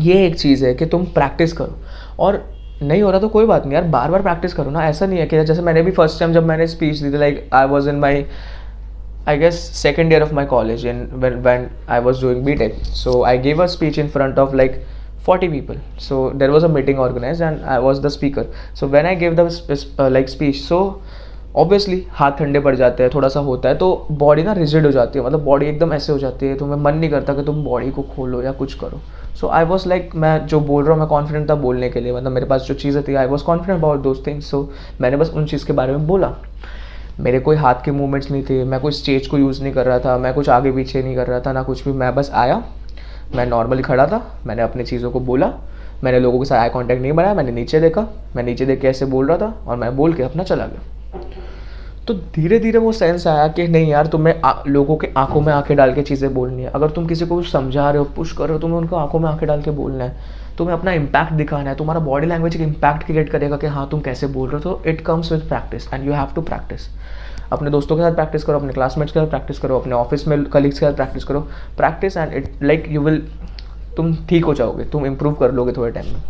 [0.00, 1.78] ये एक चीज़ है कि तुम practice करो।
[2.18, 2.44] और
[2.82, 5.18] नहीं हो रहा तो कोई बात नहीं यार बार बार प्रैक्टिस करो ना। ऐसा नहीं
[5.18, 7.88] है कि जैसे मैंने भी फ़र्स्ट टाइम जब मैंने स्पीच दी थी like I was
[7.88, 8.24] in my
[9.28, 13.22] I guess second year of my college in when I was doing B tech so
[13.24, 14.82] I gave a speech in front of like
[15.26, 18.46] forty people so there was a meeting organize and I was the speaker
[18.80, 19.48] so when I gave the
[20.00, 20.78] like speech so
[21.54, 24.90] obviously हाथ ठंडे पड़ जाते हैं, थोड़ा सा होता है तो बॉडी ना रिजिड हो
[24.92, 27.62] जाती है मतलब बॉडी एकदम ऐसे हो जाती है, तुम्हें मन नहीं करता कि तुम
[27.64, 29.00] बॉडी को खोलो या कुछ करो।
[29.40, 32.12] सो आई वॉज़ लाइक मैं जो बोल रहा हूँ, मैं कॉन्फिडेंट था बोलने के लिए
[32.12, 34.68] मतलब मेरे पास जो चीज़ें थी I was confident about those things so
[35.00, 36.32] मैंने बस उन चीज़ के बारे में बोला।
[37.20, 39.98] मेरे कोई हाथ के मूवमेंट्स नहीं थे, मैं कोई स्टेज को यूज़ नहीं कर रहा
[39.98, 42.62] था, मैं कुछ आगे पीछे नहीं कर रहा था, ना कुछ भी, मैं बस आया,
[43.34, 45.52] मैं नॉर्मली खड़ा था, मैंने अपनी चीज़ों को बोला,
[46.04, 48.06] मैंने लोगों के साथ आई कॉन्टैक्ट नहीं बनाया, मैंने नीचे देखा,
[48.36, 50.97] मैं नीचे देख के ऐसे बोल रहा था और मैं बोल के अपना चला गया।
[52.06, 54.34] तो धीरे धीरे वो सेंस आया कि नहीं यार, तुम्हें
[54.66, 57.90] लोगों के आँखों में आँखें डाल के चीज़ें बोलनी है। अगर तुम किसी को समझा
[57.90, 60.36] रहे हो पुश कर रहे हो, तुम्हें उनको आँखों में आँखें डाल के बोलना है।
[60.58, 64.00] तुम्हें अपना इम्पैक्ट दिखाना है। तुम्हारा बॉडी लैंग्वेज एक इम्पैक्ट क्रिएट करेगा कि हाँ तुम
[64.00, 66.88] कैसे बोल रहे हो। तो it comes with practice and you have to practice
[67.52, 70.44] अपने दोस्तों के साथ प्रैक्टिस करो, अपने क्लासमेट्स के साथ प्रैक्टिस करो, अपने ऑफ़िस में
[70.44, 71.40] कलीग्स के साथ प्रैक्टिस करो।
[71.76, 73.22] Practice and it like you will
[73.96, 76.22] तुम ठीक हो जाओगे, तुम इम्प्रूव कर लोगे थोड़े टाइम में।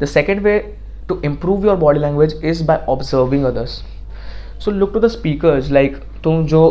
[0.00, 0.58] The second way
[1.11, 3.81] to improve your body language is by observing others
[4.65, 6.61] so look to the speakers like तुम जो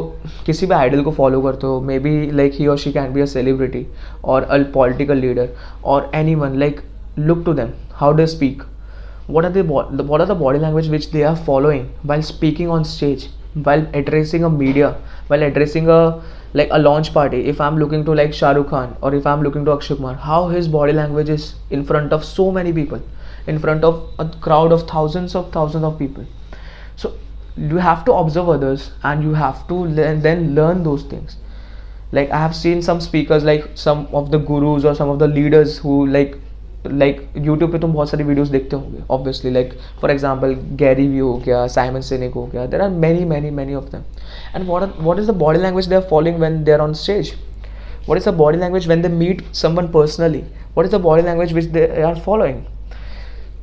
[0.47, 3.21] किसी भी आइडल को फॉलो करते हो मे be like he or she can be
[3.21, 3.87] a celebrity
[4.25, 5.49] or a political leader
[5.85, 6.81] or any one like
[7.19, 8.63] look to them how they speak
[9.29, 12.85] what are the what are the body language which they are following while speaking on
[12.85, 13.29] stage
[13.65, 14.91] while addressing a media
[15.27, 16.23] while addressing a
[16.55, 19.43] like a launch party if i'm looking to like shah rukh khan or if i'm
[19.47, 23.03] looking to akshay kumar how his body language is in front of so many people
[23.47, 26.25] in front of a crowd of thousands of thousands of people
[26.97, 27.13] so
[27.57, 31.37] you have to observe others and you have to learn, then learn those things
[32.13, 35.29] like i have seen some speakers like some of the gurus or some of the
[35.29, 36.37] leaders who like
[36.89, 41.19] like YouTube पे तुम बहुत सारी videos देखते होंगे obviously like for example Gary Vee
[41.19, 44.03] हो गया Simon scenic हो गया there are many many many of them
[44.57, 47.33] and what what is the body language they are following when they are on stage
[48.07, 51.53] what is the body language when they meet someone personally what is the body language
[51.53, 52.65] which they are following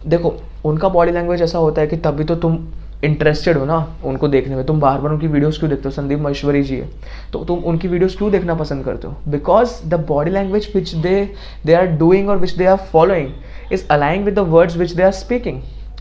[0.08, 2.58] देखो, उनका body language ऐसा होता है कि तभी तो तुम
[3.04, 5.90] interested हो ना उनको देखने में। तुम बार बार उनकी वीडियोस क्यों देखते हो?
[5.90, 6.88] संदीप महेश्वरी जी है।
[7.32, 9.14] तो तुम उनकी वीडियोस क्यों देखना पसंद करते हो?
[9.28, 11.28] Because the body language which they
[11.66, 15.02] they are doing और which they are following is aligning with the words which they
[15.02, 15.60] are speaking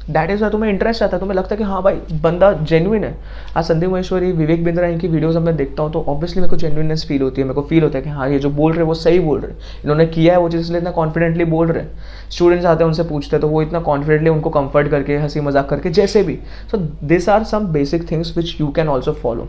[0.09, 3.15] that is तुम्हें इंटरेस्ट आता है। तुम्हें लगता है कि हाँ भाई, बंदा जेन्युइन है।
[3.57, 6.57] आज संदीप महेश्वरी, विवेक बिंद्रा, इनकी वीडियोस अब मैं देखता हूँ तो ऑब्वियसली मेरे को
[6.57, 8.81] जेन्युइननेस फील होती है। मेरे को फील होता है कि हाँ ये जो बोल रहे
[8.81, 11.67] हैं, वो सही बोल रहे हैं। इन्होंने किया है, वो चीज़ इसलिए इतना कॉन्फिडेंटली बोल
[11.67, 15.17] रहे हैं। स्टूडेंट्स आते हैं, उनसे पूछते हैं तो वो इतना कॉन्फिडेंटली उनको कंफर्ट करके
[15.17, 16.39] हँसी मज़ाक करके, जैसे भी।
[16.71, 19.47] So this are some basic things which you can also follow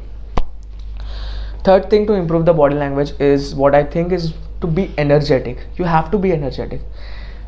[1.68, 4.30] third thing to improve the body language is what I think is
[4.62, 6.80] to be energetic you have to be energetic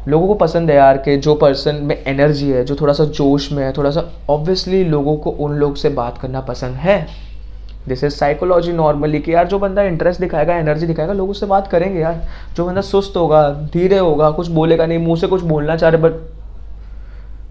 [0.09, 3.51] लोगों को पसंद है यार कि जो person में energy है, जो थोड़ा सा जोश
[3.53, 7.07] में है, थोड़ा सा ऑब्वियसली लोगों को उन लोग से बात करना पसंद है।
[7.89, 11.67] दिस इज़ साइकोलॉजी नॉर्मली कि यार जो बंदा इंटरेस्ट दिखाएगा एनर्जी दिखाएगा, लोग उससे बात
[11.67, 12.23] करेंगे यार।
[12.57, 16.03] जो बंदा सुस्त होगा, धीरे होगा, कुछ बोलेगा नहीं, मुँह से कुछ बोलना चाह रहे
[16.03, 16.13] बट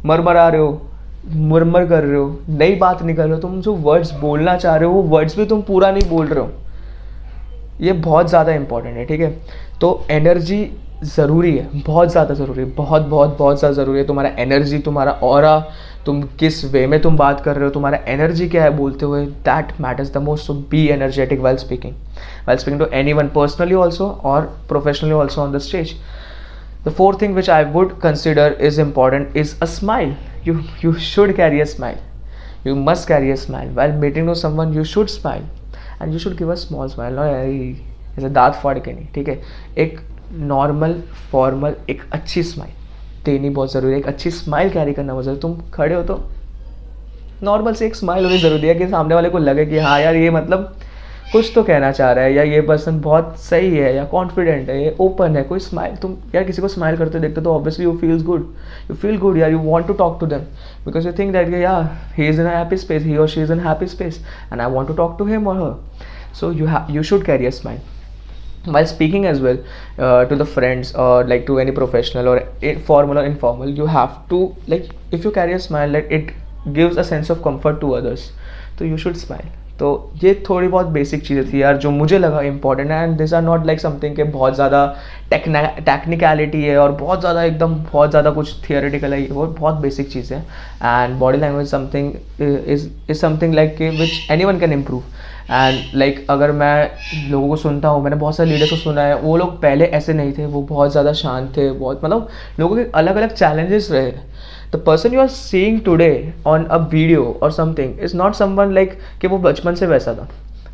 [0.05, 0.81] मर मर आ रहे हो,
[1.27, 4.75] मुरमर कर रहे हो, नई बात नहीं कर रहे हो, तुम जो वर्ड्स बोलना चाह
[4.75, 6.49] रहे हो, वो वर्ड्स भी तुम पूरा नहीं बोल रहे हो।
[7.81, 9.37] ये बहुत ज़्यादा इंपॉर्टेंट है, ठीक है?
[9.81, 10.71] तो एनर्जी
[11.03, 15.11] ज़रूरी है, बहुत ज़्यादा ज़रूरी है, बहुत बहुत बहुत ज़्यादा ज़रूरी है। तुम्हारा एनर्जी तुम्हारा
[15.23, 15.45] और
[16.05, 19.25] तुम किस वे में तुम बात कर रहे हो, तुम्हारा एनर्जी क्या है बोलते हुए
[19.25, 21.93] that matters the most to be energetic well speaking
[22.47, 25.95] well speaking to anyone personally also और professionally also on the stage
[26.85, 30.15] the fourth thing which I would consider is important is a smile
[30.47, 31.97] you you should carry a smile
[32.67, 35.43] you must carry a smile well meeting to someone you should smile
[36.01, 37.19] and you should give a small smile
[38.17, 39.41] ऐसे दांत फाड़ के नहीं, ठीक है?
[39.77, 39.99] एक
[40.31, 40.93] normal
[41.31, 42.73] formal एक अच्छी स्माइल
[43.25, 46.21] देनी बहुत ज़रूरी है, एक अच्छी स्माइल कैरी करना बहुत ज़रूरी तुम खड़े हो तो
[47.43, 50.15] नॉर्मल से एक स्माइल होनी ज़रूरी है कि सामने वाले को लगे कि हाँ यार,
[50.15, 50.75] ये मतलब
[51.31, 54.81] कुछ तो कहना चाह रहा है, या ये पर्सन बहुत सही है, या कॉन्फिडेंट है,
[54.83, 57.95] ये ओपन है, कोई स्माइल तुम यार किसी को स्माइल करते देखते तो obviously you
[57.97, 58.47] feels good
[58.89, 60.39] you feel good यार you want to talk to them
[60.85, 61.77] because you think that या
[62.17, 64.19] he is in happy space he और she is in happy space
[64.51, 67.49] and I want to talk to him और her so you you should carry a
[67.51, 67.79] smile
[68.65, 69.57] while speaking as well
[69.97, 72.47] uh, to the friends or like to any professional or
[72.85, 76.33] formal or informal you have to like if you carry a smile like it
[76.73, 78.31] gives a sense of comfort to others.
[78.77, 79.45] So you should smile
[79.79, 83.33] तो ये थोड़ी बहुत basic चीज़ें थी यार, जो मुझे लगा इंपॉर्टेंट है and this
[83.33, 84.85] are not like something के बहुत ज़्यादा
[85.31, 90.33] टेक्निकलिटी है और बहुत ज़्यादा एकदम बहुत ज़्यादा कुछ थियोरेटिकल है वो बहुत बेसिक चीज़
[90.33, 90.39] है।
[90.83, 92.11] And body language something
[92.41, 95.03] is is something like के which anyone can improve
[95.51, 99.15] and like अगर मैं लोगों को सुनता हूँ, मैंने बहुत सारे लीडर्स को सुना है,
[99.15, 102.27] वो लोग पहले ऐसे नहीं थे, वो बहुत ज़्यादा शांत थे, बहुत मतलब
[102.59, 104.11] लोगों के अलग अलग चैलेंजेस रहे।
[104.71, 108.97] The person you are seeing today on a video और something is not someone like
[109.21, 110.27] कि वो बचपन से वैसा था।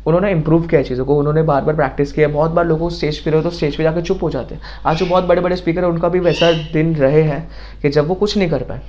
[0.06, 3.30] उन्होंने इंप्रूव किया चीज़ों को, उन्होंने बार बार प्रैक्टिस किया बहुत बार लोगों स्टेज पे
[3.30, 5.84] रहे तो स्टेज पे जाकर चुप हो जाते हैं। आज जो बहुत बड़े बड़े स्पीकर
[5.84, 7.48] हैं, उनका भी वैसा दिन रहे हैं
[7.82, 8.80] कि जब वो कुछ नहीं कर पाए,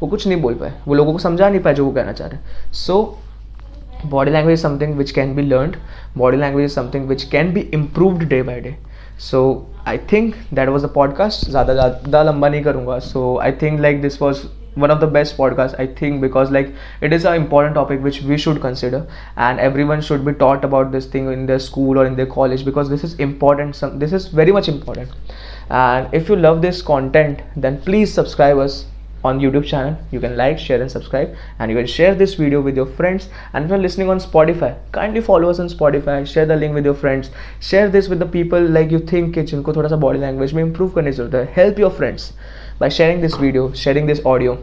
[0.00, 2.28] वो कुछ नहीं बोल पाए, वो लोगों को समझा नहीं पाए जो वो कहना चाह
[2.28, 3.18] रहे हैं। So
[4.06, 5.76] body language is something which can be learned,
[6.18, 8.74] body language is something which can be improved day by day
[9.17, 13.79] so i think that was a podcast ज़्यादा ज़्यादा लंबा नहीं करूँगा so i think
[13.85, 14.41] like this was
[14.83, 16.69] one of the best podcasts i think because like
[17.01, 19.01] it is an important topic which we should consider
[19.47, 22.63] and everyone should be taught about this thing in their school or in their college
[22.63, 25.09] because this is important some this is very much important
[25.69, 28.85] and if you love this content then please subscribe us
[29.24, 32.60] On youtube channel you can like share and subscribe and you can share this video
[32.60, 36.46] with your friends and if you're listening on spotify kindly follow us on spotify share
[36.46, 39.72] the link with your friends share this with the people like you think कि जिनको
[39.76, 42.32] थोड़ा सा body language में improve करने की ज़रूरत है help your friends
[42.80, 44.56] by sharing this video sharing this audio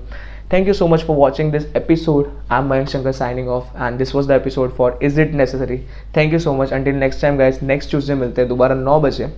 [0.50, 4.14] thank you so much for watching this episode i'm mayank shankar signing off and this
[4.14, 5.80] was the episode for is it necessary
[6.18, 9.32] thank you so much until next time guys next tuesday milte हैं दोबारा 9 बजे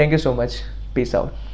[0.00, 0.62] thank you so much
[0.98, 1.47] peace out